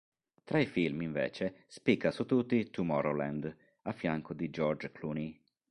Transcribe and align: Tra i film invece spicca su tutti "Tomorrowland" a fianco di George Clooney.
Tra 0.43 0.57
i 0.59 0.65
film 0.65 1.03
invece 1.03 1.65
spicca 1.67 2.09
su 2.09 2.25
tutti 2.25 2.71
"Tomorrowland" 2.71 3.55
a 3.83 3.91
fianco 3.91 4.33
di 4.33 4.49
George 4.49 4.91
Clooney. 4.91 5.39